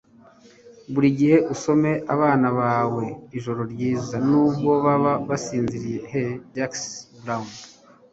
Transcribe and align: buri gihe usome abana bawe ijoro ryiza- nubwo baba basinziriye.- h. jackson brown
buri 0.93 1.09
gihe 1.19 1.37
usome 1.53 1.91
abana 2.13 2.47
bawe 2.59 3.05
ijoro 3.37 3.61
ryiza- 3.71 4.15
nubwo 4.29 4.71
baba 4.85 5.13
basinziriye.- 5.27 5.99
h. 6.11 6.13
jackson 6.55 7.03
brown 7.23 7.47